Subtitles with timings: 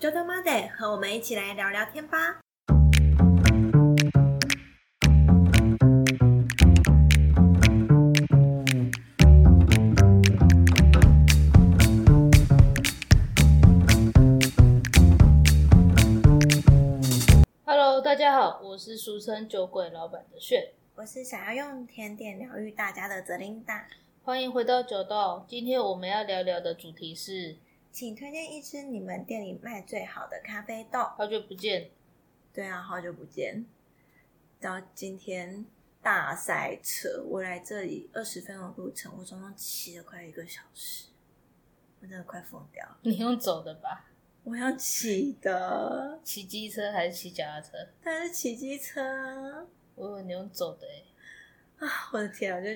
[0.00, 2.40] 周周 Monday，和我们一起来聊聊天吧。
[17.66, 23.86] Hello，大家好，我是俗称酒鬼老板的炫，我是想要用甜点疗愈大家的泽琳达，
[24.24, 25.44] 欢迎回到酒道。
[25.46, 27.56] 今天我们要聊聊的主题是
[27.92, 31.00] 请推荐一支你们店里卖最好的咖啡豆。
[31.16, 31.90] 好久不见，
[32.52, 33.66] 对啊，好久不见。
[34.60, 35.66] 然后今天
[36.00, 41.08] 大塞车，我来这里二十分钟路程，我总共骑了快一个小时，
[42.00, 42.98] 我真的快疯掉了。
[43.02, 44.06] 你用走的吧？
[44.44, 47.70] 我要骑的，骑机车还是骑脚踏车？
[48.02, 49.66] 当然是骑机车啊！
[49.96, 51.04] 我以为你用走的诶、
[51.78, 52.70] 啊，我的天啊，就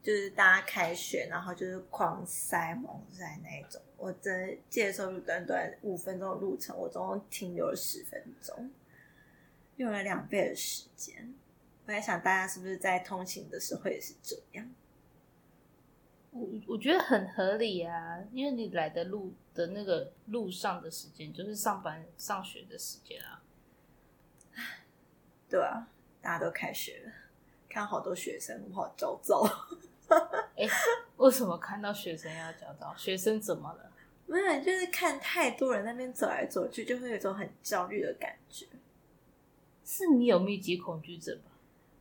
[0.00, 3.82] 就是大家开学，然后就是狂塞猛塞那一种。
[4.00, 8.70] 我真接受短短五分钟的路程，我总共停留了十分钟，
[9.76, 11.34] 用了两倍的时间。
[11.84, 14.74] 我在想，大家是不是在通勤的时候也是这样？
[16.30, 23.42] 我我觉得很合理啊，因为你来的路的那个路上的时间，就是上班上学的时间啊。
[25.48, 25.88] 对啊，
[26.22, 27.12] 大家都开学了，
[27.68, 29.44] 看好多学生，我好焦躁。
[30.56, 30.66] 哎、
[31.16, 32.94] 为什么看到学生要焦躁？
[32.96, 33.89] 学生怎么了？
[34.30, 38.64] 没有，就是看太多人那边走来走去，就会有一种很焦虑的感觉。
[39.84, 41.50] 是你有密集恐惧症吧？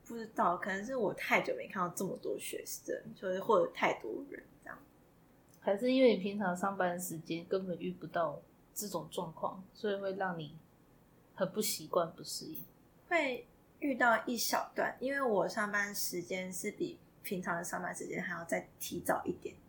[0.05, 4.77] 不知道，可能是我太久没看到这么多学生，就是或者太多人这样。
[5.59, 8.39] 还是因为你平常上班时间根本遇不到
[8.75, 10.55] 这种状况，所以会让你
[11.33, 12.63] 很不习惯、不适应？
[13.07, 13.47] 会
[13.79, 19.55] 遇到一小段，因为我上班时间是比平常的上班时间还要再提早一点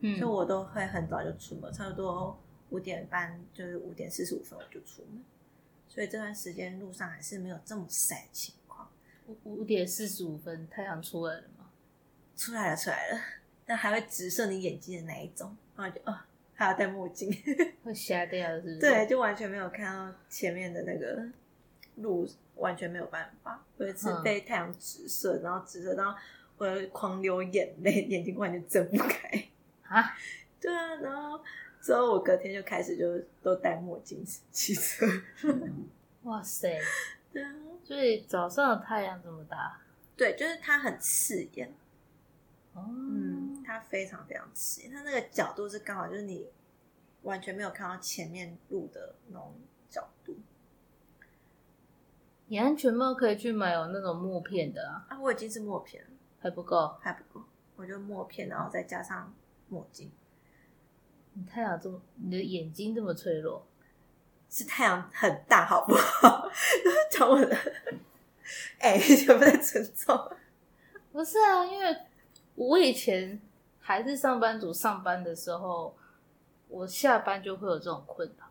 [0.00, 2.38] 嗯所以我都会很早就出门，差不多
[2.70, 5.22] 五点半就是五点四十五分我就出门，
[5.88, 8.88] 所以这段时间路上还是没有这么晒情况。
[9.44, 11.70] 五五点四十五分，太阳出来了吗？
[12.36, 13.20] 出来了，出来了，
[13.66, 17.30] 但还会直射你眼睛的那一种，然后就啊、还要戴墨镜，
[17.84, 18.78] 会瞎掉是不是？
[18.78, 21.22] 对，，就完全没有看到前面的那个
[21.96, 23.62] 路，完全没有办法。
[23.76, 26.16] 有一次嗯被太阳直射，然后直射到
[26.56, 29.44] 我狂流眼泪，眼睛完全睁不开。
[29.90, 30.16] 啊，
[30.60, 31.42] 对啊，然后
[31.80, 35.04] 之后我隔天就开始就都戴墨镜骑车。
[36.22, 36.78] 哇塞！
[37.32, 39.80] 对啊，所以早上的太阳这么大，
[40.16, 41.72] 对，就是它很刺眼，
[42.74, 46.46] 哦，嗯，它非常非常刺眼，它那个角度是刚好就是你
[47.22, 49.54] 完全没有看到前面路的那种
[49.88, 50.36] 角度
[52.46, 55.20] 你安全帽可以去买有那种墨片的啊，啊。
[55.20, 56.96] 我已经是墨片了，还不够。
[57.00, 57.44] 还不够，
[57.76, 59.32] 我就墨片，然后再加上
[59.70, 60.10] 墨镜。
[61.32, 63.64] 你太阳这么，你的眼睛这么脆弱，
[64.50, 66.50] 是太阳很大，好不好？
[67.10, 67.56] 讲我的，
[68.80, 70.36] 哎、有没有在尊重？
[71.12, 71.64] 不是啊？
[71.64, 71.96] 因为
[72.56, 73.40] 我以前
[73.78, 75.96] 还是上班族，上班的时候，
[76.68, 78.46] 我下班就会有这种困扰。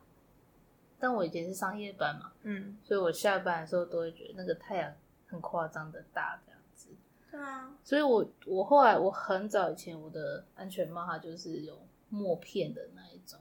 [1.01, 4.93] 但我以前是上夜班嘛，嗯，所以我下班的时候都会觉得那个太阳
[5.27, 6.89] 很夸张的大这样子。
[7.31, 11.79] 对啊，所以我我后来我很早以前我的安全帽它就是有
[12.09, 13.39] 墨片的那一种，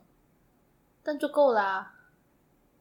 [1.03, 1.94] 但就够啦、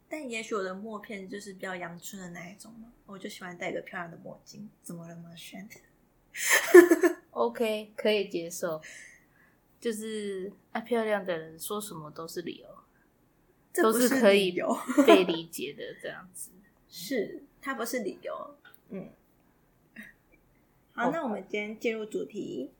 [0.09, 4.69] 但也许我的墨片就是比较阳春的那一种嘛，我就喜欢戴一个漂亮的墨镜。
[4.83, 5.67] 怎么了吗，轩？
[7.31, 8.81] OK 可以接受，
[9.79, 12.67] 就是爱漂亮的人说什么都是理由，
[13.81, 14.51] 都是可以
[15.05, 16.51] 被理解的这样子。
[16.89, 18.55] 是它不是理由。
[18.89, 19.09] 嗯，
[20.97, 22.71] 好，哦那我们今天进入主题，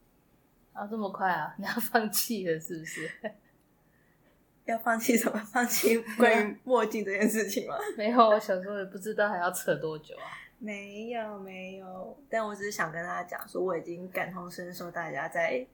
[0.73, 1.53] 啊，这么快啊？
[1.59, 3.09] 你要放弃了是不是？
[4.65, 5.37] 要放弃什么？
[5.53, 7.75] 放弃关于墨镜这件事情吗？
[7.95, 10.25] 没有，我小时候也不知道还要扯多久啊。
[10.57, 15.65] 没有没有，但我只是想跟大家讲说，我已经感同身受大家在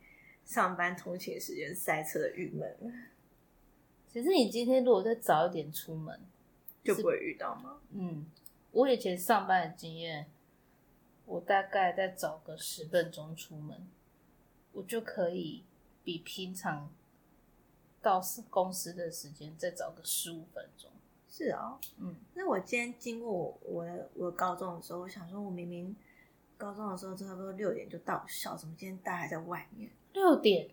[0.44, 2.94] 上班通勤时间塞车的郁闷，
[4.12, 6.20] 其实你今天如果再早一点出门，
[6.84, 7.78] 就不会遇到吗？
[7.94, 8.26] 嗯，
[8.72, 10.28] 我以前上班的经验，
[11.26, 13.88] 我大概再早个十分钟出门，
[14.72, 15.64] 我就可以
[16.04, 16.92] 比平常
[18.02, 20.92] 到公司的时间再早个十五分钟。
[21.30, 25.96] 是啊、嗯，那我今天经过我我我高中的时候，我想说，我明明
[26.58, 29.90] 高中的时候差不多六点就到校，怎么今天大家还在外面？
[30.14, 30.70] 六点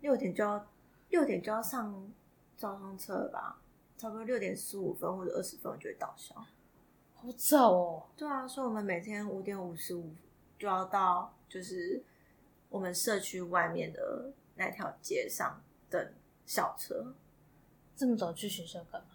[0.00, 0.66] 六点就要
[1.10, 2.10] 六点就要上
[2.56, 3.60] 交通车了吧？
[3.98, 6.34] 差不多六点十五分或者二十分我就会到校。
[7.22, 8.06] 好早哦。
[8.16, 10.12] 对啊，所以我们每天五点五十五
[10.58, 12.02] 就要到，就是
[12.68, 16.12] 我们社区外面的那条街上等
[16.44, 17.14] 校车。
[17.94, 19.08] 这么早去学校干嘛？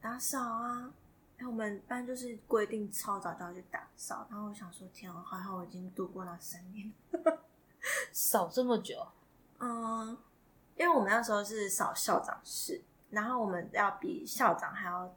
[0.00, 0.94] 打扫啊。
[1.36, 6.90] 哎，我们班就是规定超早就要去打扫，然后我想说，天啊，还好我已经度过那三年。
[8.10, 9.06] 扫这么久，
[9.58, 10.16] 嗯，
[10.76, 15.14] 因为我们那时候是扫校长室，然后我们要比校长还要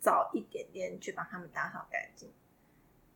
[0.00, 2.32] 早一点点去帮他们打扫干净。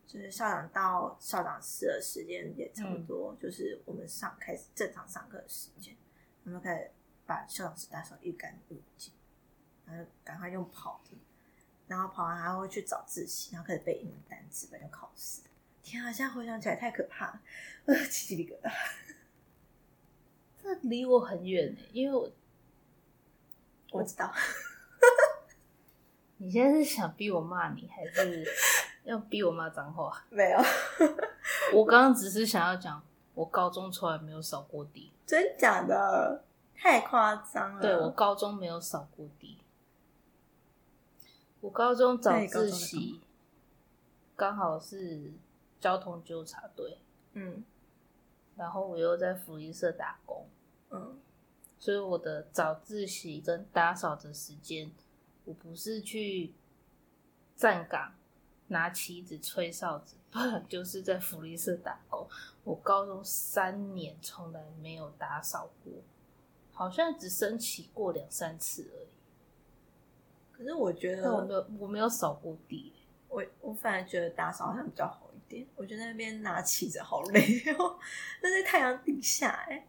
[0.07, 5.95] 就是校长到校长室的时间也差不多，就是我们上开始正常上课的时间，
[6.43, 6.91] 我们开始
[7.25, 9.11] 把校长室打扫一干二净，
[9.85, 11.17] 然后赶快用跑的，
[11.87, 15.41] 然后跑完还会去找自习，然后开始背英文单词，背考试。
[15.83, 17.41] 天啊，现在回想起来太可怕了，
[17.85, 18.71] 呃，起鸡皮疙瘩。
[20.61, 22.31] 这离我很远呢，因为我
[23.91, 24.33] 我知道，
[26.37, 28.45] 你现在是想逼我骂你，还是
[29.03, 30.23] 要逼我骂脏话？
[30.29, 30.59] 没有，
[31.73, 33.01] 我刚刚只是想要讲，
[33.33, 36.43] 我高中从来没有扫过地，真假的，
[36.75, 37.81] 太夸张了。
[37.81, 39.57] 对我高中没有扫过地，
[41.61, 43.21] 我高中早自习
[44.35, 45.31] 刚好是
[45.79, 46.97] 交通纠察队，
[47.33, 47.63] 嗯。
[48.57, 50.47] 然后我又在福利社打工，
[50.89, 51.19] 嗯，
[51.77, 54.89] 所以我的早自习跟打扫的时间，
[55.45, 56.53] 我不是去
[57.55, 58.13] 站岗
[58.67, 62.27] 拿旗子吹哨子，不然就是在福利社打工。
[62.63, 65.93] 我高中三年从来没有打扫过，
[66.71, 69.07] 好像只升旗过两三次而已。
[70.51, 72.91] 可是我觉得，我没有，我没有扫过地。
[73.27, 75.67] 我我反而觉得打扫好像比较好一点。
[75.75, 77.99] 我觉得那边拿旗子好累哦，
[78.41, 79.85] 那在太阳底下哎、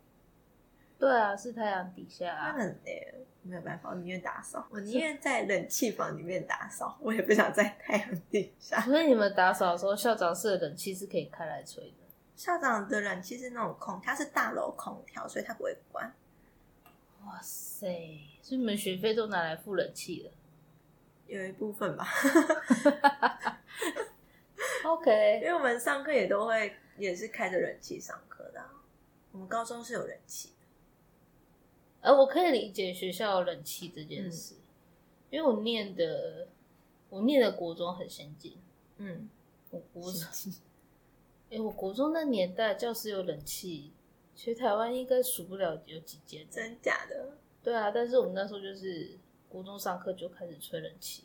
[0.98, 2.52] 对啊，是太阳底下、那啊。
[2.54, 8.81] 很累，没有办法，我宁愿打扫，我宁愿在冷气房里面打扫，我也不想在太阳底下。
[8.81, 12.06] 所以你们打扫的时候，校长室的冷气是可以开来吹的。
[12.34, 16.12] 校长的冷气是那种空，它是大楼空调，所以它不会关。
[17.25, 17.87] 哇塞！
[18.42, 20.31] 所以你们学费都拿来付冷气了。
[21.26, 22.06] 有一部分吧，
[24.87, 28.70] OK，因为我们上课也都会也是开着冷气上课的啊、
[29.32, 30.54] 我们高中是有冷气的，
[32.06, 34.54] 呃，我可以理解学校冷气这件事，
[35.28, 36.46] 因为我念的
[37.10, 38.56] 我念的国中很先进，
[38.98, 39.28] 嗯，
[39.70, 40.22] 我国中，
[41.50, 43.90] 哎、我国中那年代教室有冷气，
[44.36, 46.46] 其实台湾应该数不了有几间。
[46.48, 47.32] 真假的？
[47.60, 49.18] 对啊，但是我们那时候就是
[49.48, 51.24] 国中上课就开始吹冷气，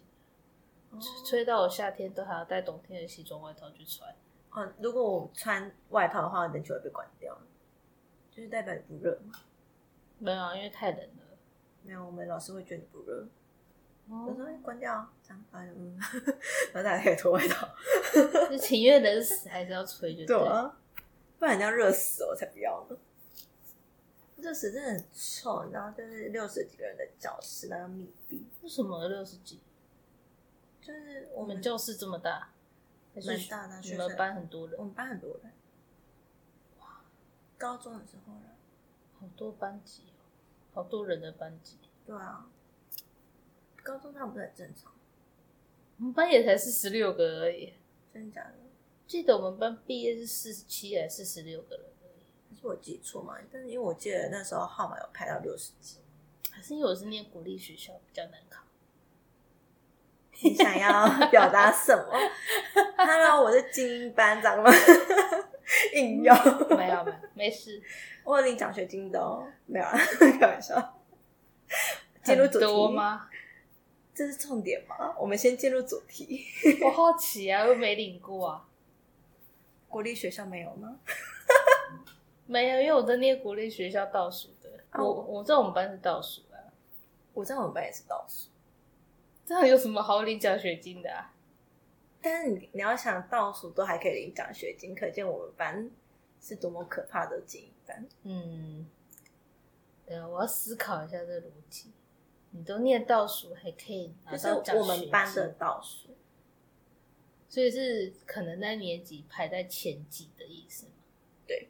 [0.89, 4.11] 哦吹到我夏天都还要带冬天的西装外套去穿。
[4.49, 7.37] 哦，如果我穿外套的话，冷气会被关掉，
[8.31, 9.33] 就是代表你不热嘛。
[10.21, 11.38] 没有啊，因为太冷了。
[11.83, 13.27] 没有，我们老师会觉得你不热，
[14.07, 15.97] 我哦说哎关掉啊，这样啊嗯，
[16.73, 17.68] 然后大家可以脱外套。
[18.50, 20.27] 就情愿冷死还是要吹就了。
[20.27, 20.77] 对啊，
[21.39, 22.97] 不然你要热死我才不要呢。
[24.38, 29.59] 热死真的很臭，然后就是六十几个人的教室，然后密闭，为什么六十几？
[30.81, 32.50] 就是我们我们教室这么大，
[33.13, 35.51] 还是蛮大的啊你们生班很多人我，们班很多人，
[36.79, 37.01] 哇，
[37.57, 38.56] 高中的时候了，
[39.19, 40.10] 好多班级哦，
[40.73, 41.77] 好多人的班级。
[42.06, 42.45] 对啊，
[43.83, 44.91] 高中他们不是很正常，
[45.97, 47.73] 我们班也才四十六个而已，
[48.13, 48.53] 真的假的？
[49.07, 53.38] 记得我们班毕业是四十七还是四十六个人而已，还是我记错嘛？
[53.51, 55.97] 但是因为我记得那时候号码有排到六十几，
[56.50, 58.63] 还是因为我是念国立学校比较难考。
[60.44, 62.12] 你想要表达什么？
[62.98, 64.72] Hello，我是精英班长吗？
[65.95, 66.35] 硬要，
[66.75, 67.81] 没有没有，没事。
[68.23, 69.97] 我有领奖学金的哦，没有啊，
[70.39, 70.99] 开玩笑。
[72.23, 72.93] 进入主题？
[72.93, 73.27] 吗？
[74.13, 75.15] 这是重点吗？
[75.17, 76.45] 我们先进入主题。
[76.83, 78.67] 我好奇啊，又没领过啊。
[79.87, 80.99] 国立学校没有吗？
[82.45, 84.69] 没有，因为我在念国立学校倒数的。
[84.93, 86.59] 哦我我在我们班是倒数啊，
[87.33, 88.49] 我在我们班也是倒数，
[89.45, 91.33] 这样有什么好领奖学金的啊？
[92.21, 95.89] 但是你你要想倒数都还可以领奖学金，可见我们班
[96.39, 98.07] 是多么可怕的精英班。
[98.23, 98.87] 嗯，
[100.05, 101.91] 对啊，我要思考一下这个逻辑。
[102.51, 106.09] 你都念倒数，还可以拿就是到奖我们学班的倒数，
[107.47, 110.91] 所以是可能在年级排在前几的意思吗？
[111.47, 111.69] 对。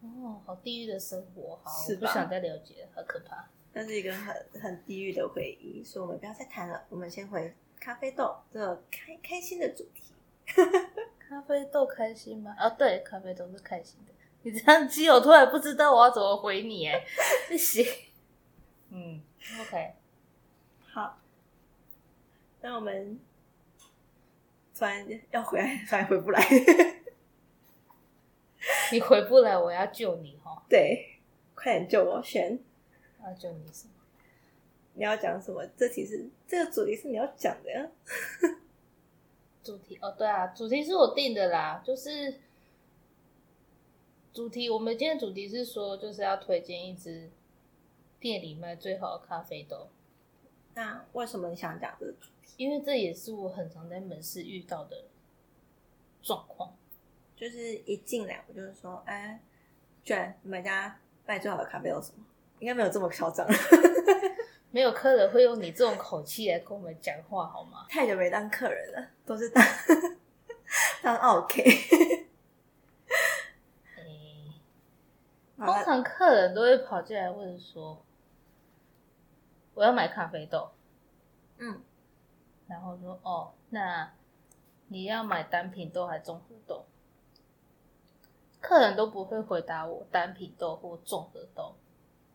[0.00, 3.48] 哦，好地狱的生活，好，是我不想再了解了，好可怕。
[3.74, 10.14] 那是一个很很地狱的回忆，所以我们不要再谈了，我们先回咖啡豆的开开心的主题。
[11.18, 12.54] 咖啡豆开心吗？
[12.56, 14.12] 啊，对，咖啡豆是开心的。
[14.42, 17.04] 你这样基友突然不知道我要怎么回你哎，
[17.50, 17.84] 不行。
[18.90, 19.20] 嗯
[19.60, 19.94] ，OK，
[20.92, 21.18] 好，
[22.60, 23.18] 那我们
[24.78, 26.40] 突然要回来，突然回不来。
[28.92, 30.62] 你回不来，我要救你哈。
[30.68, 31.18] 对，
[31.56, 32.56] 快点救我，选
[33.24, 33.94] 要救你什么？
[34.94, 35.64] 你要讲什么？
[35.76, 37.88] 这题是这个主题是你要讲的呀。
[39.62, 42.40] 主题哦，对啊，主题是我定的啦，就是
[44.32, 44.68] 主题。
[44.68, 47.30] 我们今天主题是说，就是要推荐一支
[48.18, 49.88] 店里卖最好的咖啡豆。
[50.74, 52.54] 那为什么你想讲这个主题？
[52.56, 55.04] 因为这也是我很常在门市遇到的
[56.22, 56.74] 状况。
[57.36, 59.40] 就是一进来，我就是说，哎，
[60.04, 62.24] 卷，你们家卖最好的咖啡有什么？
[62.60, 63.46] 应该没有这么嚣张。
[64.72, 67.86] 没有客人会用你这种口气来跟我们讲话，好吗？
[67.90, 69.62] 太久没当客人了，都是当
[71.04, 71.62] 当 OK。
[75.58, 78.02] 通常客人都会跑进来问说
[79.74, 80.70] ：“我要买咖啡豆。”
[81.58, 81.82] 嗯，
[82.66, 84.10] 然后说：“哦，那
[84.88, 86.86] 你要买单品豆还是综合豆？”
[88.60, 91.74] 客人都不会回答我单品豆或综合豆，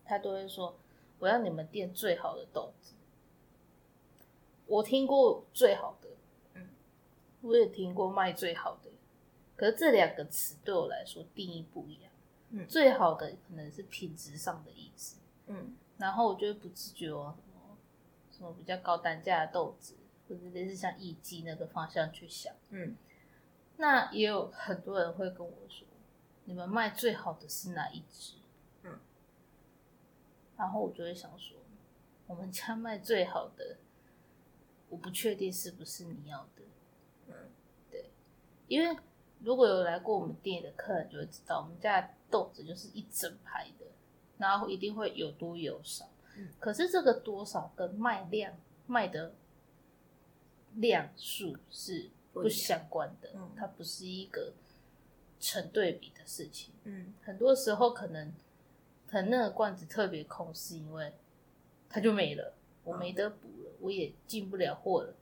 [0.06, 0.78] 他都会说。
[1.20, 2.94] 我要你们店最好的豆子，
[4.68, 6.10] 我听过最好的，
[6.54, 6.70] 嗯，
[7.42, 8.92] 我也听过卖最好的，
[9.56, 12.12] 可是这两个词对我来说定义不一样。
[12.50, 17.78] 嗯，最好的可能是品质上的意思，嗯，然后我就会不自觉往什么
[18.32, 19.96] 什么比较高单价的豆子，
[20.30, 22.96] 或者类似像艺妓那个方向去想，嗯，
[23.78, 25.86] 那也有很多人会跟我说，
[26.46, 28.36] 你们卖最好的是哪一支？
[30.58, 31.56] 然后我就会想说，
[32.26, 33.78] 我们家卖最好的，
[34.90, 36.64] 我不确定是不是你要的。
[37.28, 37.34] 嗯，
[37.92, 38.10] 对，
[38.68, 38.98] 因为
[39.42, 43.86] 如果有来过我们店的客人就会知道，我们家豆子就是一整排的，
[44.40, 46.10] 然后一定会有多有少。
[46.36, 48.54] 嗯，可是这个多少跟卖量
[48.88, 49.34] 卖的
[50.74, 54.54] 量数是不相关的，它不是一个
[55.40, 56.74] 成对比的事情。
[56.86, 58.34] 嗯，很多时候可能。
[59.08, 61.14] 可能那个罐子特别空，是因为
[61.90, 65.14] 它就没了，我没得补了，我也进不了货了，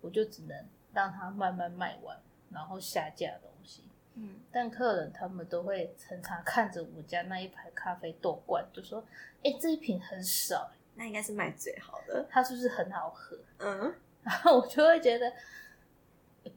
[0.00, 2.18] 我就只能让它慢慢卖完，
[2.50, 3.82] 然后下架东西。
[4.14, 9.04] 嗯，但客人他们都会常常看着我家那一排咖啡豆罐，就说
[9.44, 15.32] ：“哎，这一瓶很少，那应该是卖最好的，它是不是很好喝？”嗯， 然后我就会觉得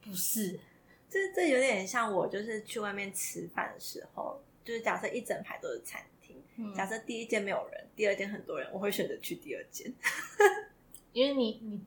[0.00, 0.58] 不是，
[1.10, 6.00] 这这有点像我就是去外面吃饭的时候，就是假设一整排都是餐。
[6.74, 9.92] 假设第一间没有人，第二间很多人，我会选择去第二间，
[11.12, 11.80] 因为你你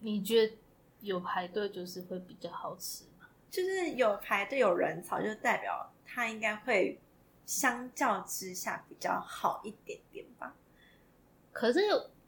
[0.00, 0.54] 你觉得
[1.00, 3.28] 有排队就是会比较好吃嘛？
[3.50, 6.98] 就是有排队有人潮，就代表它应该会
[7.46, 10.54] 相较之下比较好一点点吧？
[11.52, 11.80] 可是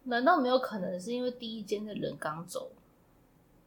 [0.04, 2.70] 难道没有可能是因为第一间的人刚走？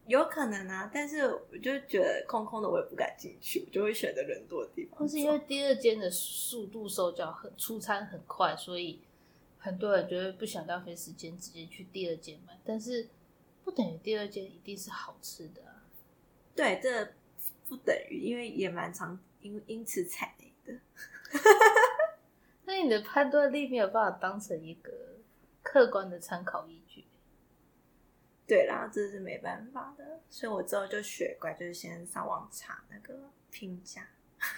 [0.10, 5.00] 有可能啊，但是我就觉得空空的，我也不敢进去，我就会选择人多的地方。
[5.00, 9.00] 或是因为第二间的速度收脚很出餐很快，所以
[9.60, 12.60] 很多人觉得不想浪费时间，直接去第二间买。
[12.66, 13.08] 但是
[13.64, 15.86] 不等于第二间一定是好吃的啊。
[16.56, 17.06] 对，这
[17.68, 20.80] 不等于，因为也蛮常因因此踩雷的。
[22.66, 24.92] 那你的判断力没有办法当成一个
[25.62, 26.89] 客观的参考依据。
[28.50, 34.08] 对啦，这是没办法的，所以我之后就学乖，就是先上网查那个评价。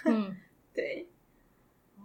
[0.06, 0.34] 嗯，
[0.72, 1.06] 对。
[1.98, 2.02] 哦，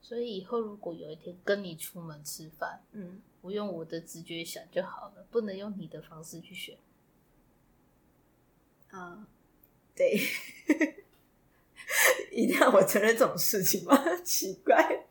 [0.00, 6.78] 所以以后如果有一天跟你出门吃饭，嗯，我用我的直觉想就好了，不能用你的方式去选。
[8.88, 9.26] 啊，
[9.94, 10.18] 对，
[12.32, 13.94] 一定要我承认这种事情吗？
[14.24, 15.06] 奇怪，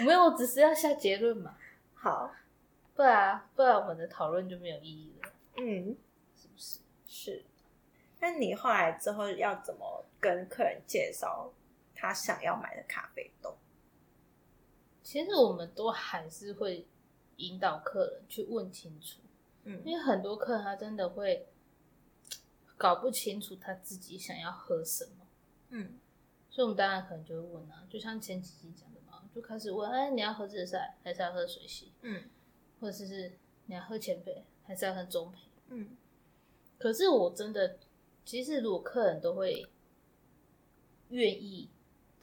[0.00, 1.56] 我没有，只是要下结论嘛。
[1.94, 2.34] 好。
[2.96, 5.30] 不然，不然我们的讨论就没有意义了。
[5.58, 5.94] 嗯，
[6.34, 6.80] 是不是？
[7.06, 7.44] 是。
[8.18, 11.52] 那你后来之后要怎么跟客人介绍
[11.94, 13.58] 他想要买的咖啡豆？
[15.02, 16.86] 其实我们都还是会
[17.36, 19.20] 引导客人去问清楚。
[19.64, 21.46] 嗯，因为很多客人他真的会
[22.78, 25.26] 搞不清楚他自己想要喝什么。
[25.68, 25.98] 嗯，
[26.48, 31.92] 所以我们当然可能就会问啊，就像前几集讲的嘛，就开始问：哎，你要喝自赛还是要喝水洗？
[32.00, 32.30] 嗯。
[32.80, 33.32] 或者是
[33.66, 35.38] 你要喝前杯还是要喝中杯？
[35.68, 35.96] 嗯，
[36.78, 37.78] 可是我真的，
[38.24, 39.68] 其实如果客人都会
[41.08, 41.68] 愿意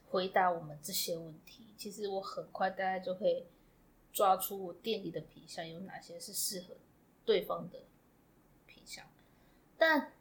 [0.10, 3.48] 回答我们这些问题，其实我很快大概就会
[4.12, 6.75] 抓出我店里的品相有哪些是适合
[7.25, 7.79] 对方的
[8.65, 9.05] 品相。
[9.77, 10.13] 但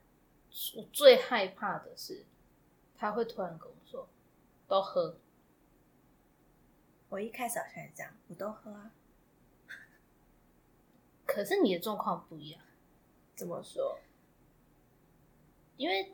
[0.74, 2.24] 我最害怕的是，
[2.96, 4.08] 他会突然跟我说
[4.66, 5.16] ：“都喝。”
[7.10, 8.90] 我一开始好像也这样，我都喝啊。
[11.32, 12.60] 可是你的状况不一样，
[13.34, 13.98] 怎么说？
[15.78, 16.12] 因为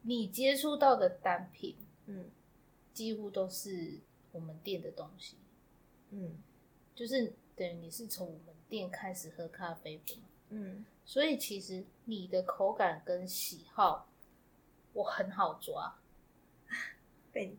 [0.00, 2.30] 你接触到的单品，嗯，
[2.94, 4.00] 几乎都是
[4.32, 5.36] 我们店的东西，
[6.10, 6.38] 嗯，
[6.94, 14.08] 就是等于你是从我们店开始喝咖啡的嘛，嗯所以其实你的口感跟喜好
[14.94, 15.94] 我很好抓。
[17.30, 17.58] 被你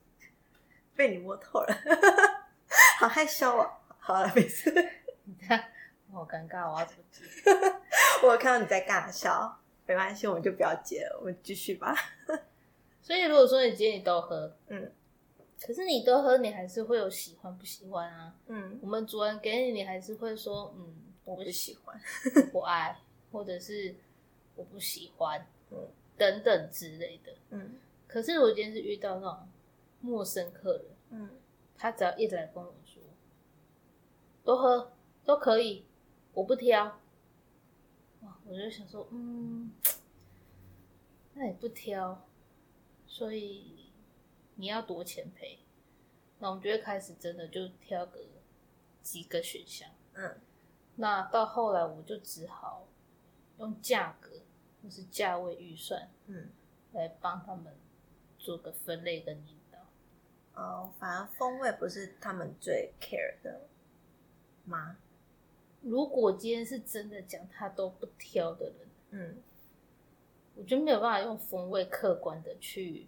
[0.95, 1.75] 被你摸透了，
[2.99, 3.79] 好害羞啊。
[4.01, 4.73] 好了，没事。
[5.25, 5.76] 你看，我
[6.11, 7.21] 好尴尬，我要怎么接？
[8.23, 11.95] 我有看到你在尬笑，没关系，我们就不要接了，我们继续吧。
[13.01, 14.91] 所以如果说你今天你都喝，嗯
[15.59, 18.35] 可是你都喝，你还是会有喜欢不喜欢啊。
[18.45, 20.95] 嗯，我们主人给你，你还是会说，嗯，
[21.25, 21.99] 我不喜欢。
[22.35, 22.95] 我不爱，
[23.31, 23.95] 或者是
[24.55, 25.77] 我不喜欢，嗯
[26.15, 27.33] 等等之类的。
[27.49, 29.47] 嗯可是我今天是遇到那种
[30.01, 31.29] 陌生客人，嗯
[31.75, 33.01] 他只要一直来跟我说，
[34.43, 34.91] 都喝
[35.25, 35.86] 都可以，
[36.37, 36.85] 我不挑。
[38.21, 39.71] 哇，我就想说，嗯，
[41.33, 42.27] 那你不挑，
[43.07, 43.91] 所以
[44.53, 45.57] 你要多钱赔？
[46.37, 48.19] 那我们就会开始真的就挑个
[49.01, 49.89] 几个选项。
[50.13, 50.39] 嗯
[50.97, 52.87] 那到后来，我就只好
[53.57, 54.29] 用价格
[54.83, 56.51] 或是价位预算嗯。
[56.93, 57.75] 来帮他们
[58.37, 59.79] 做个分类跟引导。
[60.61, 63.67] 哦，反而风味不是他们最 care 的
[64.65, 64.97] 吗？
[65.87, 68.75] 如果今天是真的讲他都不挑的人，
[69.11, 69.41] 嗯
[70.55, 73.07] 我就没有办法用风味客观的去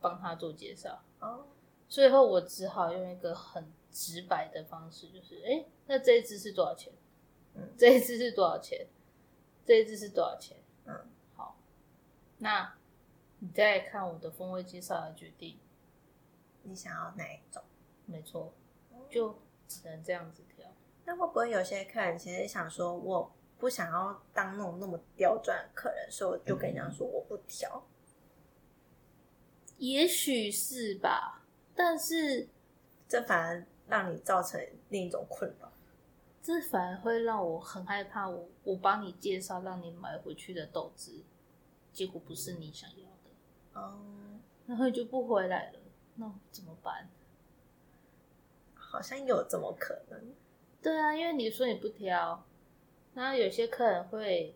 [0.00, 1.02] 帮他做介绍。
[1.20, 1.46] 哦
[1.88, 6.92] 最后我只好用一个很直白的方式，就是，哎、那这一支是多少钱？
[7.54, 8.86] 嗯这一支是多少钱？
[9.64, 10.56] 这一支是多少钱？
[10.86, 10.94] 嗯
[11.36, 11.56] 好，
[12.38, 12.74] 那
[13.38, 15.58] 你再看我的风味介绍来决定。
[16.62, 17.62] 你想要哪一种？
[18.06, 18.52] 没错，
[19.10, 19.38] 就
[19.68, 20.51] 只能这样子挑。
[21.04, 27.84] 那会不会有些客人其实想说，我不想要当那种那么刁钻的客人，所以我就跟你讲说我不挑。
[29.78, 31.42] 也许是吧，
[31.74, 32.48] 但是
[33.08, 35.72] 这反而让你造成另一种困扰。
[36.40, 38.48] 这反而会让我很害怕我。
[38.64, 41.24] 我帮你介绍让你买回去的豆子，
[41.92, 45.78] 结果不是你想要的，哦，然后你就不回来了，
[46.16, 47.08] 那怎么办？
[48.74, 50.32] 好像有这么可能。
[50.82, 52.44] 对啊，因为你说你不挑，
[53.14, 54.54] 那有些客人会，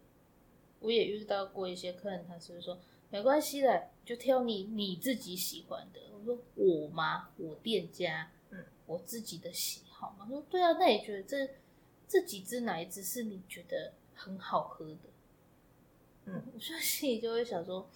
[0.81, 2.77] 我也遇到过一些客人，他是会说
[3.11, 6.01] 没关系的，就挑你你自己喜欢的。
[6.13, 7.29] 我说我吗？
[7.37, 10.25] 我店家，嗯，我自己的喜好嘛。
[10.25, 11.49] 他说对啊，那你觉得这
[12.09, 14.99] 这几支哪一支是你觉得很好喝的？
[16.25, 17.89] 嗯， 我就心里就会想说，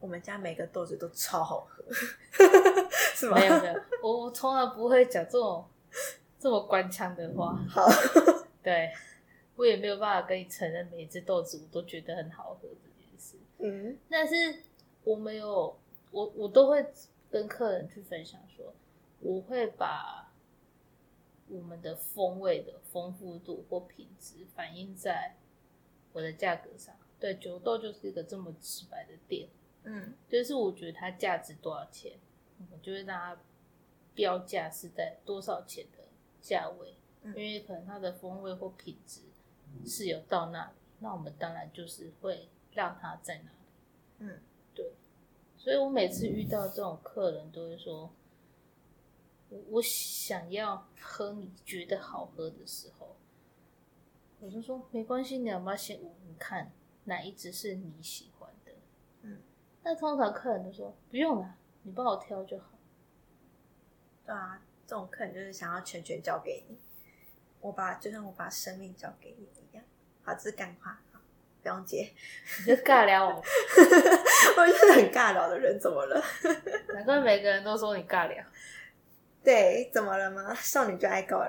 [0.00, 1.82] 我们家每个豆子都超好喝，
[3.16, 3.38] 是吗？
[3.38, 5.64] 没有没有，我我从来不会讲这种
[6.40, 7.54] 这么官腔的话。
[7.68, 7.86] 好，
[8.64, 8.90] 对，
[9.54, 13.36] 我也没有办法跟你承认每一只豆子我都觉得很好喝这件事。
[13.58, 14.62] 嗯但是
[15.04, 15.78] 我没有，
[16.10, 16.84] 我我都会
[17.30, 18.74] 跟客人去分享说，
[19.20, 20.32] 我会把
[21.48, 25.36] 我们的风味的丰富度或品质反映在
[26.12, 26.94] 我的价格上。
[27.18, 29.48] 对，九豆就是一个这么直白的店，
[29.84, 32.18] 嗯就是我觉得它价值多少钱，
[32.72, 33.38] 我就会让它
[34.14, 35.99] 标价是在多少钱的
[36.40, 39.20] 价位，嗯因为可能它的风味或品质
[39.84, 43.56] 是有到那里，那我们当然就是会让它在那里。
[44.18, 44.40] 嗯
[44.74, 44.92] 对，
[45.56, 48.12] 所以我每次遇到这种客人，都会说，
[49.48, 53.16] 我我想要喝你觉得好喝的时候，
[54.40, 56.00] 我就说没关系，你要不要先
[56.38, 56.72] 看
[57.04, 58.72] 哪一支是你喜欢的？
[59.22, 59.40] 嗯，
[59.82, 62.70] 那通常客人都说不用了，你帮我挑就好。
[64.26, 66.76] 对啊，这种客人就是想要全权交给你，
[67.60, 69.84] 我把就像我把生命交给你一样。
[70.24, 71.20] 好，这是干话，好，
[71.62, 72.12] 不用接。
[72.58, 76.20] 你就尬聊 我，我就是很尬聊的人，怎么了？
[76.92, 78.44] 难怪每个人都说你尬聊。
[79.44, 80.52] 对，怎么了吗？
[80.56, 81.48] 少女就爱尬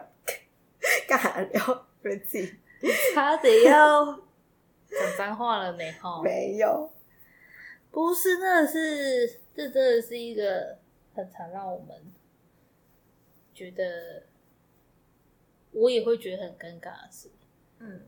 [1.09, 2.55] 尬聊，不是自己
[3.15, 4.05] 差点要
[4.87, 6.21] 讲脏话了呢，哈。
[6.23, 6.93] 没有。
[7.89, 10.77] 不是，那是这真的是一个
[11.15, 11.97] 很常让我们
[13.61, 14.23] 觉得，
[15.71, 17.29] 我也会觉得很尴尬的事。
[17.77, 18.07] 嗯。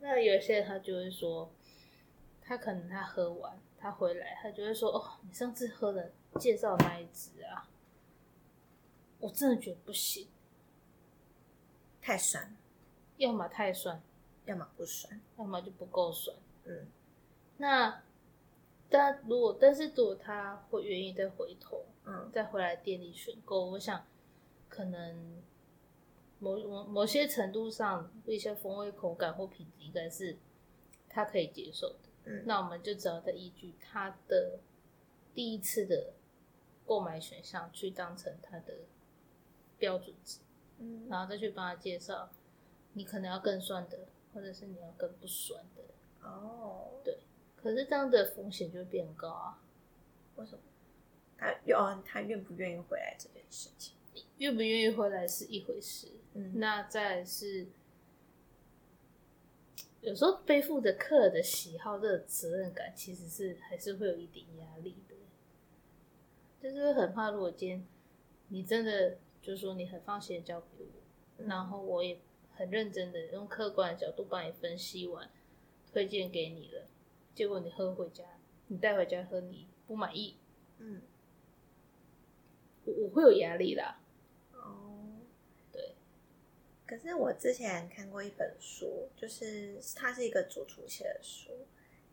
[0.00, 1.50] 那有些人他就会说，
[2.42, 7.68] 他可能他喝完，他回来，他就会说：“哦，你上次喝的介绍那一支啊，
[9.20, 10.28] 我真的觉得不行，
[12.02, 12.56] 太酸，
[13.16, 14.00] 要么太酸，
[14.44, 15.20] 要么不酸。
[15.38, 16.86] 要么就不够酸。”嗯。
[17.56, 18.02] 那
[18.88, 22.30] 但如果但是如果他会愿意再回头，嗯。
[22.32, 24.06] 再回来店里选购，我想
[24.76, 25.42] 可能
[26.38, 30.36] 某某某些程度上，一些风味、口感或品质应该是
[31.08, 32.00] 他可以接受的。
[32.24, 34.58] 嗯，那我们就只要再依据他的
[35.34, 36.12] 第一次的
[36.84, 38.74] 购买选项去当成他的
[39.78, 40.40] 标准值，
[40.78, 42.28] 嗯然后再去帮他介绍
[42.92, 44.00] 你可能要更酸的，
[44.34, 45.82] 或者是你要更不酸的。
[46.28, 47.18] 哦，对
[47.56, 49.62] 可是这样的风险就会变高啊。
[50.36, 50.60] 为什么？
[51.38, 53.96] 他哦，他愿不愿意回来这件事情？
[54.38, 57.66] 愿不愿意回来是一回事，嗯，那再来是
[60.00, 65.16] 有时候背负着客人的喜好，这个责任感其实是还是会有一点压力的，
[66.60, 67.86] 就是很怕，如果今天
[68.48, 70.86] 你真的就是说你很放心的交给我，
[71.38, 72.20] 嗯然后我也
[72.54, 75.28] 很认真的用客观的角度帮你分析完，
[75.92, 76.86] 推荐给你了，
[77.34, 78.24] 结果你喝回家，
[78.68, 80.36] 你带回家喝你不满意，
[80.78, 81.02] 嗯，
[82.84, 84.00] 我我会有压力啦。
[86.86, 91.50] 可是我之前看过一本书，就是它是一个主厨写的书。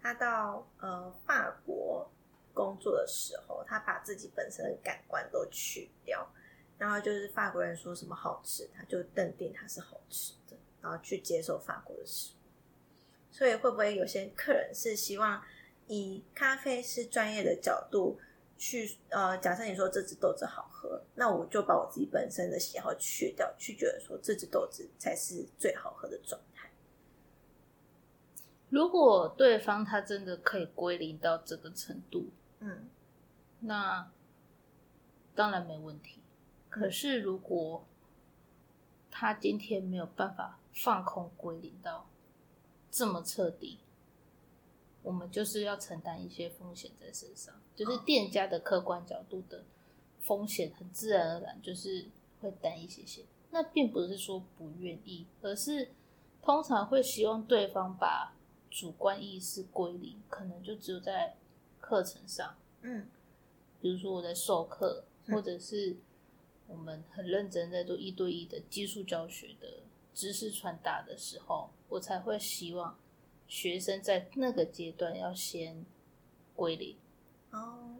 [0.01, 2.11] 他到呃法国
[2.53, 6.29] 工作的时候，他把自己本身的感官都去掉，
[6.77, 13.31] 然后就是法国人说什么好吃，他就认定它是好吃的，然后去接受法国的食物。
[13.31, 15.41] 所以会不会有些客人是希望
[15.87, 18.19] 以咖啡师专业的角度
[18.65, 26.71] 去呃，假设你说这支豆子好喝，那我就把我自己本身的喜好去掉，去觉得说这支豆子才是最好喝的状态。
[28.69, 32.29] 如果对方他真的可以归零到这个程度，
[32.61, 32.87] 嗯
[33.59, 34.09] 那
[35.35, 36.21] 当然没问题。
[36.69, 37.85] 可是如果
[39.11, 42.07] 他今天没有办法放空归零到
[42.89, 43.79] 这么彻底，
[45.03, 49.63] 我们就是要承担一些风险在身上，就是店家的客观角度的
[50.21, 52.07] 风险，很自然而然就是
[52.41, 53.23] 会担一些些。
[53.51, 55.91] 那并不是说不愿意，而是
[56.41, 58.33] 通常会希望对方把
[58.71, 61.35] 主观意识归零，可能就只有在
[61.79, 63.07] 课程上，嗯
[63.79, 65.97] 比如说我在授课，嗯或者是
[66.67, 72.97] 我们很认真在做一对一的技术教学的知识传达的时候，我才会希望
[73.47, 75.85] 学生在那个阶段要先
[76.55, 76.95] 归零。
[77.51, 77.97] 哦，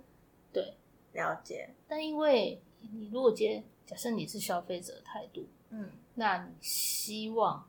[0.52, 0.74] 对，
[1.14, 1.74] 了解。
[1.88, 7.68] 但因为你如果接假设你是消费者态度，嗯那你希望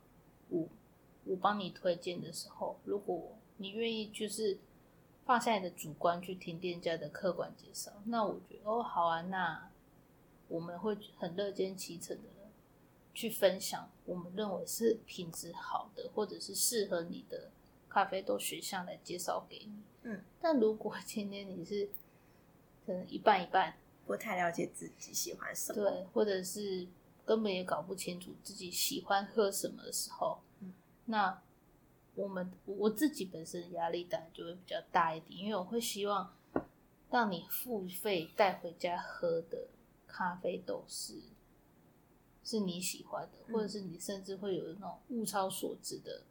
[0.48, 0.68] 我
[1.24, 4.58] 我帮你推荐的时候，如果你愿意就是
[5.24, 9.70] 放下你的主观去听店家的客观介绍，那我觉得哦好啊，那
[10.48, 12.22] 我们会很乐见其成的
[13.14, 17.50] 去分享我们认为是品质好的或者是适合你的
[17.94, 19.83] 咖啡豆选项来介绍给你。
[20.02, 21.88] 嗯，但如果今天你是
[22.85, 23.72] 可能一半一半，
[24.04, 25.88] 不太了解自己喜欢什么。
[25.88, 26.88] 对，或者是
[27.24, 31.40] 根本也搞不清楚自己喜欢喝什么的时候，嗯那
[32.16, 36.35] 我们我自己本身压力当然就会比较大一点，因为我会希望
[37.11, 39.68] 让你付费带回家喝的
[40.09, 41.14] 咖啡豆是
[42.42, 46.22] 是你喜欢的，或者嗯是你甚至会有那种物超所值的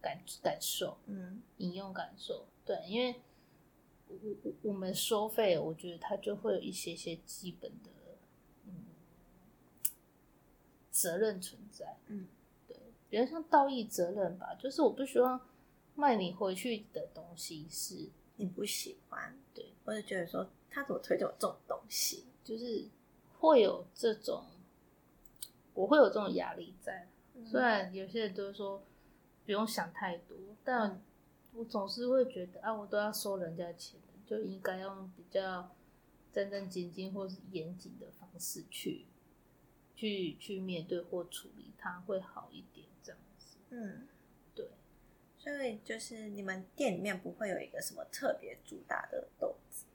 [0.00, 0.96] 感感受。
[1.06, 2.46] 嗯引用感受。
[2.64, 3.20] 对，因为
[4.08, 7.90] 我我我们收费，我觉得它就会有一些些基本的
[8.66, 8.84] 嗯
[10.90, 11.96] 责任存在。
[12.06, 12.26] 嗯，
[12.66, 12.76] 对，
[13.08, 15.40] 比较像道义责任吧，就是我不希望
[15.94, 22.24] 卖你回去的东西是，你不喜欢，对，或者觉得说他怎么推荐我这种东西？
[22.44, 22.86] 就是
[23.38, 24.44] 会有这种，
[25.74, 27.06] 我会有这种压力在。
[27.34, 28.82] 嗯虽然有些人都说
[29.48, 31.00] 不用想太多，但嗯
[31.54, 35.74] 我总是会觉得啊，我都要收人家钱的，就应该用比较
[36.30, 39.06] 战战兢兢或是严谨的方式去
[39.96, 42.86] 去去面对或处理它，会好一点。
[43.02, 44.06] 这样子，嗯，
[44.54, 44.68] 对，
[45.38, 49.86] 所以就是你们店里面不会有一个什么特别主打的豆子？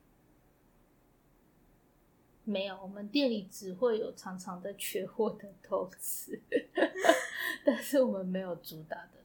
[2.43, 6.41] 没有，我们店里只会有常常在缺货的豆子，
[7.63, 9.22] 但是我们没有主打的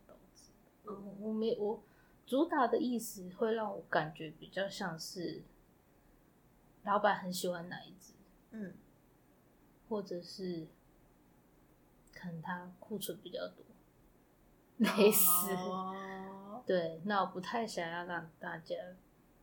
[0.88, 1.02] 豆子。
[1.02, 1.82] 哦我没我
[2.26, 5.42] 主打的意思会让我感觉比较像是
[6.84, 8.12] 老板很喜欢哪一只，
[8.50, 8.74] 嗯
[9.88, 10.66] 或者是
[12.14, 13.64] 可能他库存比较多，
[14.76, 15.52] 类似。
[15.56, 18.74] 哦对，那我不太想要让大家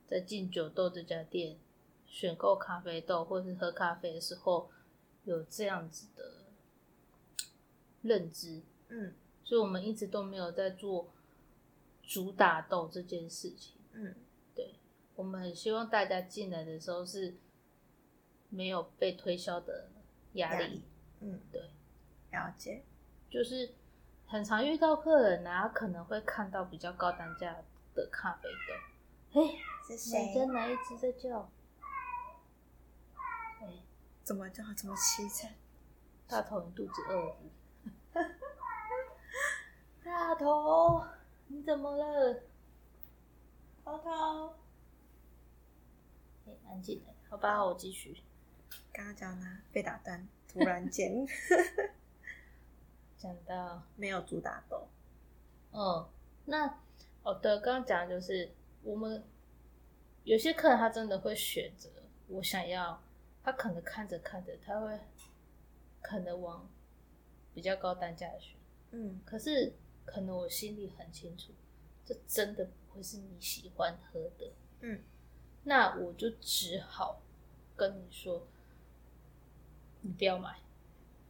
[0.08, 1.58] 在进九豆这家店
[2.06, 4.70] 选购咖啡豆或是喝咖啡的时候
[5.24, 6.44] 有这样子的
[8.04, 11.08] 认知，嗯所以我们一直都没有在做
[12.08, 13.76] 主打豆这件事情。
[13.94, 14.14] 嗯
[14.54, 14.76] 对
[15.16, 17.38] 我们很希望大家进来的时候是
[18.50, 19.90] 没有被推销的
[20.34, 20.84] 压力，
[21.22, 21.62] 嗯，对，
[22.32, 22.84] 了解。
[23.30, 23.74] 就是
[24.28, 27.56] 很常遇到客人啊，可能会看到比较高单价
[27.94, 29.48] 的咖啡豆，哎、
[29.98, 30.46] 是哪家谁？
[30.48, 31.50] 哪一只在叫？
[33.62, 33.84] 哎、
[34.24, 35.54] 怎么叫怎么凄惨？
[36.28, 37.36] 大头，你肚子饿了？
[40.04, 41.04] 大头，
[41.48, 42.42] 你怎么了？
[43.84, 44.58] 涛涛，
[46.48, 48.24] 哎，安静的，好吧，我继续。
[48.92, 50.28] 刚刚讲哪被打断？
[50.48, 51.26] 突然间
[53.18, 54.88] 讲到，没有主打斗，
[55.72, 56.08] 嗯，
[56.46, 56.80] 那
[57.24, 58.52] 哦对，刚刚讲的就是
[58.84, 59.24] 我们
[60.24, 61.90] 有些客人他真的会选择
[62.28, 63.02] 我想要，
[63.44, 64.98] 他可能看着看着他会
[66.02, 66.68] 可能往
[67.54, 68.56] 比较高单价的选，
[68.92, 69.74] 嗯可是
[70.06, 71.52] 可能我心里很清楚，
[72.06, 75.02] 这真的不会是你喜欢喝的，嗯，
[75.64, 77.22] 那我就只好
[77.76, 78.48] 跟你说，
[80.02, 80.60] 你不要买。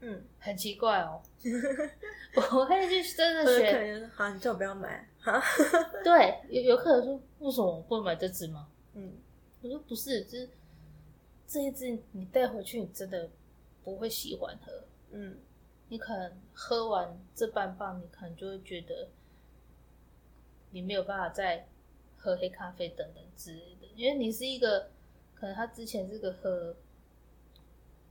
[0.02, 1.24] 嗯，很奇怪哦，
[2.36, 3.88] 我会去真的学可选。
[3.88, 5.42] 能就是好，你叫我不要买哈，
[6.04, 8.68] 对，有有客人说，为什么我不买这支吗？
[8.94, 9.18] 嗯
[9.62, 10.48] 我说不是，这
[11.48, 13.28] 这一支你带回去，你真的
[13.84, 14.84] 不会喜欢喝。
[15.12, 15.38] 嗯
[15.90, 19.10] 你可能喝完这半磅，你可能就会觉得
[20.72, 21.68] 你没有办法再
[22.18, 24.90] 喝黑咖啡等等之类的，因为你是一个
[25.34, 26.76] 可能他之前是个喝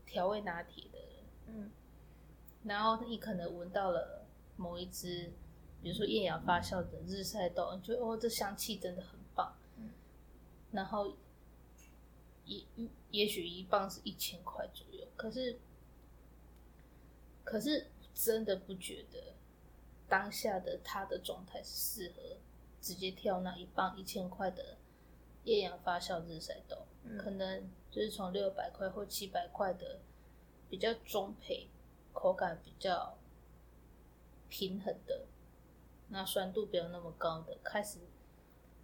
[0.07, 1.09] 调味拿铁的人，
[1.47, 1.71] 嗯
[2.63, 4.25] 然后你可能闻到了
[4.57, 5.33] 某一支，
[5.83, 9.55] 比如说厌氧发酵的日晒豆，你觉得哦，这香气真的很棒。
[9.77, 9.91] 嗯
[10.71, 11.17] 然后
[12.45, 12.65] 也
[13.11, 15.59] 也许一磅是一千块左右，可是
[17.45, 19.35] 可是真的不觉得
[20.09, 22.37] 当下的他的状态是适合
[22.81, 24.79] 直接跳那一磅一千块的
[25.45, 26.79] 液氧发酵日晒豆。
[27.07, 30.01] 嗯可能就是从六百块或七百块的
[30.71, 31.69] 比较中配，
[32.15, 33.19] 口感比较
[34.49, 35.27] 平衡的，
[36.09, 37.99] 那酸度不要那么高的，开始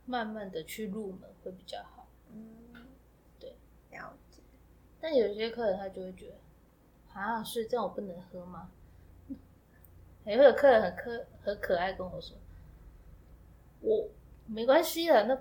[0.05, 2.07] 慢慢的去入门会比较好。
[2.31, 2.87] 嗯，
[3.38, 3.57] 对，
[3.90, 4.42] 了解，
[5.01, 6.37] 但有些客人他就会觉得，
[7.12, 8.70] 啊，所以这样我不能喝吗？
[10.25, 12.37] 也 会有客人很可很可爱跟我说，
[13.81, 14.09] 我
[14.46, 15.38] 没关系的，那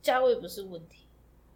[0.00, 1.06] 价位不是问题。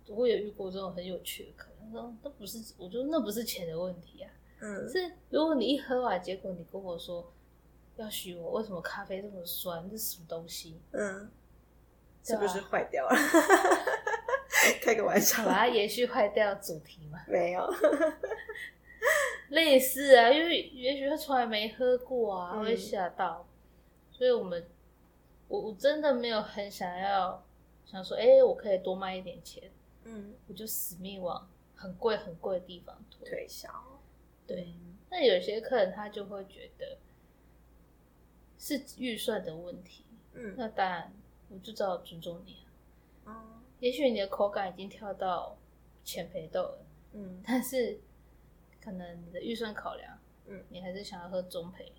[0.08, 7.32] 我也遇过这种很有趣的客人，他说那不是，我就那不是钱的问题啊，嗯是如果你一喝完，结果你跟我说
[7.96, 10.80] 要许我为什么咖啡这么酸，这是什么东西？
[10.92, 11.28] 嗯，
[12.22, 13.16] 是不是坏掉了？
[14.80, 17.18] 开个玩笑把，它延续坏掉主题嘛？
[17.26, 17.68] 没有，
[19.50, 22.64] 类似啊，因为也许他从来没喝过啊，嗯。
[22.64, 23.46] 会吓到，
[24.10, 24.66] 所以我们
[25.48, 27.44] 我我真的没有很想要
[27.84, 29.70] 想说，哎、我可以多卖一点钱，
[30.04, 33.28] 嗯，我就死命往很贵很贵的地方推。
[33.28, 33.70] 推销，
[34.46, 34.74] 对，
[35.10, 36.98] 那有些客人他就会觉得
[38.58, 40.54] 是预算的问题，嗯。
[40.56, 41.12] 那当然
[41.48, 42.64] 我就只好尊重你
[43.24, 43.44] 啊。
[43.44, 45.56] 嗯，也许你的口感已经跳到
[46.02, 46.78] 浅焙豆了，
[47.12, 47.40] 嗯。
[47.46, 48.00] 但是
[48.86, 51.90] 可能你的预算考量，嗯，你还是想要喝中焙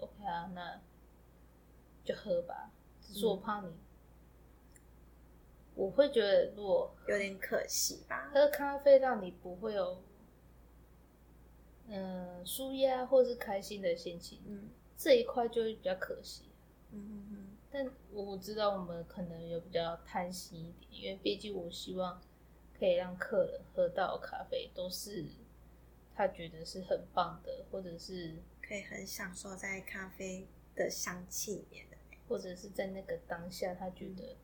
[0.00, 0.80] ，OK 啊，那
[2.02, 2.72] 就喝吧。
[3.00, 3.72] 只是我怕你，
[5.76, 10.02] 我会觉得如果有点可惜吧，喝咖啡让你不会有，
[11.86, 14.70] 嗯，舒压或是开心的心情，嗯。
[14.96, 16.48] 这一块就会比较可惜。
[16.90, 17.56] 嗯嗯。
[17.70, 22.20] 但我知道我们可能有比较贪心一点，因为毕竟我希望
[22.76, 25.24] 可以让客人喝到咖啡都是
[26.14, 31.96] 他觉得是很棒的，或者是可以很享受在咖啡的香气里面的，
[32.28, 34.36] 或者是在那个当下他觉得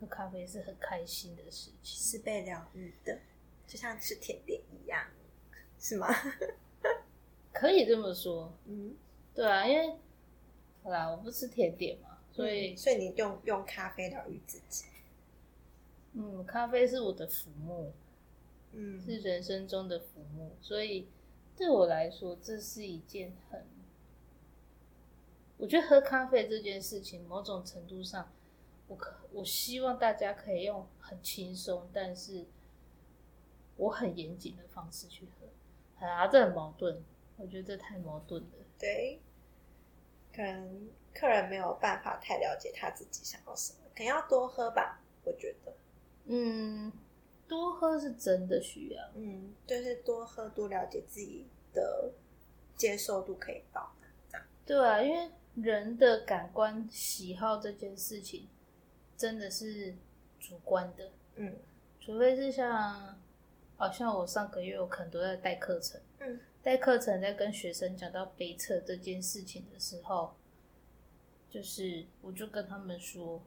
[0.00, 1.74] 喝咖啡是很开心的事情。
[1.82, 3.18] 是被疗愈的，
[3.66, 5.06] 就像吃甜点一样，
[5.78, 6.08] 是吗？
[7.52, 8.96] 可以这么说， 嗯，
[9.34, 9.94] 对啊，因为
[10.82, 14.86] 好啦，我不吃甜点嘛，所以所以你用用咖啡疗愈自己，
[16.14, 17.92] 嗯，咖啡是我的浮木，
[18.72, 19.00] 嗯。
[19.00, 21.08] 是人生中的浮木，所以
[21.56, 23.66] 对我来说，这是一件很，
[25.56, 28.32] 我觉得喝咖啡这件事情，某种程度上，
[28.88, 32.46] 我可我希望大家可以用很轻松，但是
[33.76, 37.02] 我很严谨的方式去喝，啊，这很矛盾，
[37.36, 38.48] 我觉得这太矛盾了。
[38.78, 39.20] 对，
[40.34, 45.72] 可能客人没有办法太了解他自己想要什么，可能要多喝吧，我觉得，
[46.24, 46.90] 嗯，
[47.50, 52.12] 多喝是真的需要，嗯，就是多喝多了解自己的
[52.76, 58.46] 接受度可以到哪，这样，对啊，因为人的感官喜好这件事情
[59.16, 59.96] 真的是
[60.38, 61.56] 主观的，嗯。
[61.98, 63.18] 除非是像，
[63.76, 66.40] 好像我上个月我可能都在带课程，嗯。
[66.62, 70.34] 带课程在跟学生讲到杯测这件事情的时候，
[71.50, 73.42] 就是我就跟他们说，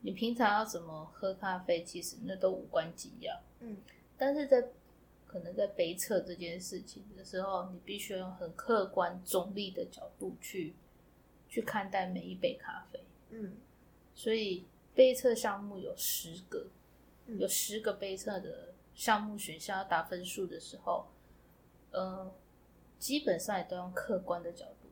[0.00, 3.76] 你平常要怎么喝咖啡，其实那都无关紧要，嗯
[4.16, 4.62] 但是在
[5.26, 10.74] 可能在杯测这件事情的时候，你必须要用很客观中立的角度去
[11.48, 13.04] 去看待每一杯咖啡。
[13.30, 13.56] 嗯
[14.14, 16.68] 所以杯测项目有十个，
[17.26, 21.08] 嗯有十个杯测的项目选项要打分数的时候，
[21.90, 22.32] 呃，
[22.98, 24.88] 基本上也都用客观的角度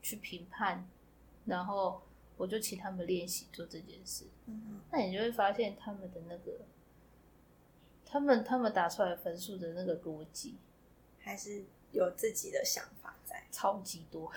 [0.00, 0.88] 去评判，
[1.44, 2.00] 然后
[2.36, 4.26] 我就请他们练习做这件事。
[4.46, 6.60] 嗯那你就会发现他们的那个，
[8.04, 10.56] 他们他们打出来分数的那个逻辑
[11.18, 13.42] 还是有自己的想法在。
[13.50, 14.32] 超级多，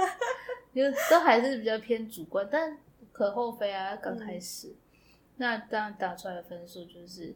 [0.74, 2.78] 就都还是比较偏主观，但
[3.12, 4.74] 可厚非啊，刚开始，
[5.36, 7.34] 那当然打出来的分数就是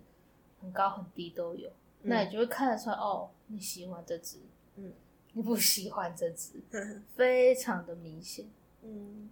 [0.61, 1.71] 很高很低都有，
[2.03, 4.39] 那你就会看得出来哦，你喜欢这只，
[4.77, 4.95] 嗯，
[5.35, 8.47] 你不喜欢这只，嗯 非常的明显。
[8.81, 9.31] 嗯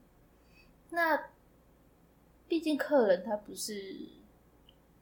[0.90, 1.30] 那
[2.48, 3.96] 毕竟客人他不是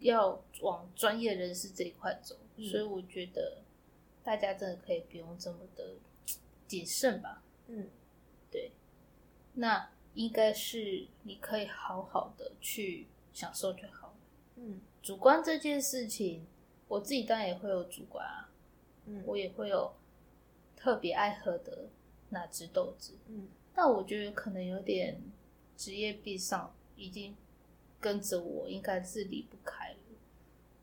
[0.01, 3.63] 要往专业人士这一块走，嗯所以我觉得
[4.23, 5.95] 大家真的可以不用这么的
[6.67, 7.43] 谨慎吧。
[7.69, 7.89] 嗯
[8.51, 8.73] 对，
[9.55, 14.15] 那应该是你可以好好的去享受就好了。
[14.57, 16.47] 嗯主观这件事情，
[16.87, 18.51] 我自己当然也会有主观啊，
[19.07, 19.93] 嗯我也会有
[20.77, 21.89] 特别爱喝的
[22.29, 23.15] 哪只豆子。
[23.29, 25.21] 嗯但我觉得可能有点
[25.79, 27.37] 职业病上已经
[28.01, 29.97] 跟着我，应该是离不开了。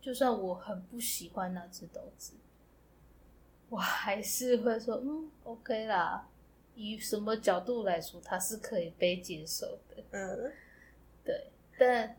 [0.01, 2.33] 就算我很不喜欢那只豆子，
[3.67, 6.29] 我还是会说，嗯，OK 啦。
[6.75, 10.03] 以什么角度来说，它是可以被接受的。
[10.11, 10.53] 嗯
[11.25, 12.17] 对，但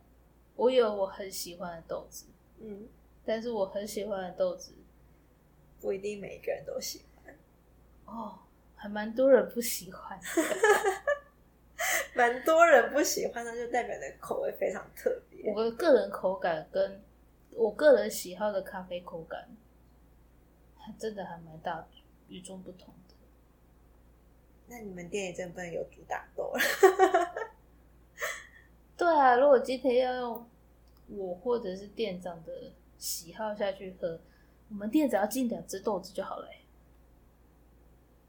[0.54, 2.26] 我有我很喜欢的豆子，
[2.58, 2.86] 嗯，
[3.24, 4.72] 但是我很喜欢的豆子，
[5.80, 7.34] 不一定每个人都喜欢，
[8.04, 8.38] 哦，
[8.74, 10.26] 还蛮多人不喜欢的。
[12.16, 15.52] 蛮多人不喜欢，那就代表你的口味非常特别。
[15.52, 17.02] 我的个人口感跟
[17.50, 19.48] 我个人喜好的咖啡口感，
[20.78, 21.86] 还真的还蛮大
[22.28, 23.14] 与众不同的。
[24.68, 26.60] 那你们店里真的不能有主打豆了。
[28.96, 30.48] 对啊，如果今天要用
[31.08, 34.18] 我或者是店长的喜好下去喝，
[34.70, 36.62] 我们店只要进两只豆子就好了、欸。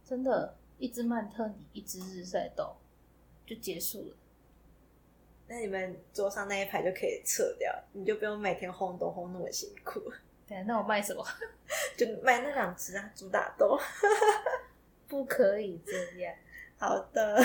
[0.03, 2.75] 真的，一只曼特尼，一只日晒豆，
[3.47, 4.15] 就结束了。
[5.47, 10.11] 那你们桌上那一排就可以撤掉，你就不用每天烘豆烘那么辛苦，
[10.45, 11.25] 对，那我卖什么？
[11.97, 13.79] 就卖那两只啊，主打豆。
[15.07, 16.35] 不可以这样，
[16.77, 17.41] 好的，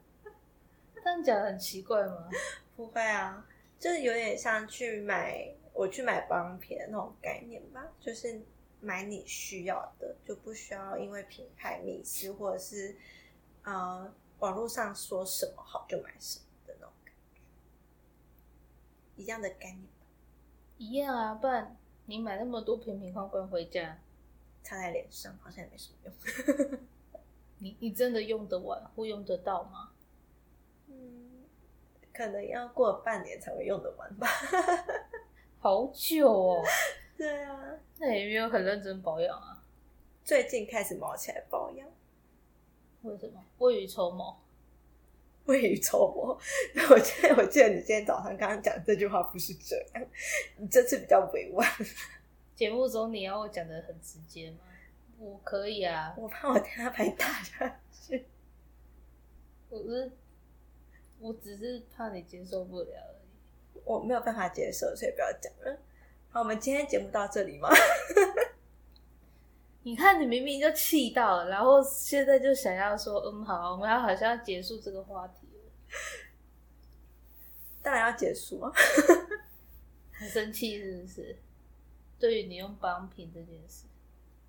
[1.02, 2.28] 这样讲很奇怪吗？
[2.76, 3.42] 不会啊，
[3.80, 8.38] 就是有点像去买我去买保养品的那种概念吧，就是
[8.80, 12.94] 买你需要的，就不需要因为品牌迷失或者是
[13.62, 14.12] 呃
[14.44, 17.40] 网络上说什么好就买什么的那种感觉，
[19.16, 20.06] 一样的概念吧，
[20.76, 23.98] 一样啊，不然你买那么多瓶瓶罐罐回家，
[24.62, 26.78] 擦在脸上好像也没什么用。
[27.58, 29.92] 你你真的用得完或用得到吗？
[30.88, 31.44] 嗯，
[32.12, 34.28] 可能要过半年才会用得完吧。
[35.58, 36.62] 好久哦，
[37.16, 39.64] 对啊，那也没有很认真保养啊？
[40.22, 41.88] 最近开始毛起来保养，
[43.04, 43.44] 为什么？
[43.58, 44.34] 未雨绸缪。
[45.44, 46.38] 未雨绸缪。
[46.90, 50.06] 我记得我记得你今天早上刚刚讲这句话不是这样，
[50.56, 51.68] 你这次比较委婉。
[52.54, 54.58] 节目中你要我讲的很直接吗？
[55.18, 58.24] 我可以啊，我怕我等下把你打下去。
[59.68, 60.10] 我是
[61.20, 63.80] 我只是怕你接受不了而已。
[63.84, 65.78] 我没有办法接受，所以不要讲了。
[66.30, 67.68] 好，我们今天节目到这里吗？
[69.86, 75.70] 你看，你明明就气到了，然后现在就想要说，嗯，好，我们要好像要结束这个话题了，
[77.82, 78.72] 当然要结束啊。
[80.16, 81.36] 很生气是不是？
[82.18, 83.84] 对于你用保养品这件事，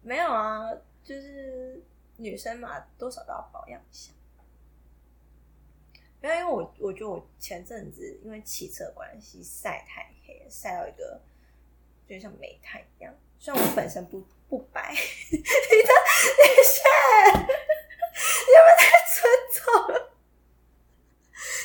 [0.01, 0.71] 没有啊，
[1.03, 1.83] 就是
[2.15, 4.13] 女生嘛，多少都要保养一下。
[6.21, 11.19] 没有，因为我我觉得我前阵子因为骑车关系晒太黑了，晒到一个
[12.07, 13.13] 就像煤炭一样。
[13.37, 14.91] 虽然我本身不不白，
[15.31, 15.43] 你的你
[16.63, 16.79] 下，
[17.33, 18.83] 你有没有太
[19.13, 19.15] 尊
[19.51, 20.13] 重了？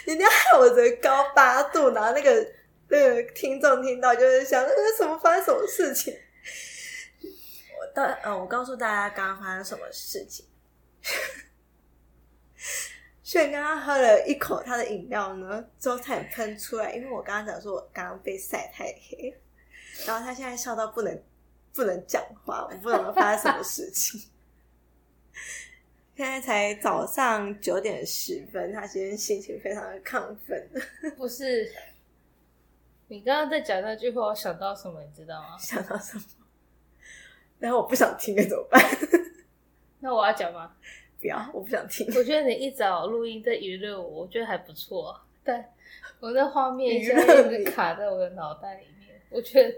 [0.06, 2.52] 你一定要害我人高八度，然后那个
[2.88, 6.18] 那个听众听到就是想，呃，什么发生什么事情？
[7.78, 10.46] 我到呃，我告诉大家刚刚发生什么事情。
[13.22, 19.32] 炫刚刚喝了一口他的饮料呢，之后差点喷出来，因为我刚刚讲说我刚刚被晒太黑，
[20.04, 21.22] 然后他现在笑到不能
[21.74, 24.20] 不能讲话，我不懂发生什么事情。
[26.16, 30.70] 现在才早上九点十分，他今天心情非常的亢奋。
[31.16, 31.72] 不是？
[33.08, 35.56] 你刚刚在讲那句话，我想到什么，你知道吗？
[35.58, 36.24] 想到什么？
[37.58, 38.80] 然后我不想听该怎么办？
[40.00, 40.72] 那我要讲吗？
[41.20, 42.06] 不要，我不想听。
[42.16, 45.18] 我觉得你一早录音在娱乐我，我觉得还不错。
[45.42, 45.72] 但
[46.20, 49.74] 我那画面现在一你直卡在我的脑袋里面，我觉得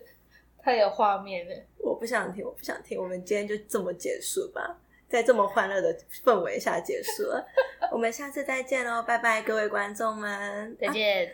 [0.62, 1.54] 太有画面了。
[1.78, 3.00] 我不想听，我不想听。
[3.00, 5.92] 我们今天就这么结束吧，在这么欢乐的
[6.24, 7.44] 氛围下结束了。
[7.90, 11.30] 我们下次再见喽，拜拜，各位观众们，再见。